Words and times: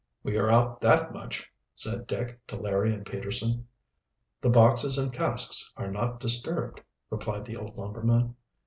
"We 0.23 0.35
are 0.39 0.49
out 0.49 0.81
that 0.81 1.13
much," 1.13 1.47
said 1.75 2.07
Dick 2.07 2.39
to 2.47 2.55
Larry 2.55 2.91
and 2.91 3.05
Peterson. 3.05 3.67
"The 4.41 4.49
boxes 4.49 4.97
and 4.97 5.13
casks 5.13 5.71
are 5.77 5.91
not 5.91 6.19
disturbed," 6.19 6.81
replied 7.11 7.45
the 7.45 7.57
old 7.57 7.77
lumberman. 7.77 8.35